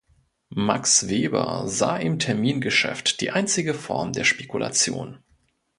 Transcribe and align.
Max 0.55 1.07
Weber 1.09 1.67
sah 1.67 1.95
im 1.97 2.17
Termingeschäft 2.17 3.21
die 3.21 3.29
einzige 3.29 3.75
Form 3.75 4.13
der 4.13 4.23
Spekulation. 4.23 5.19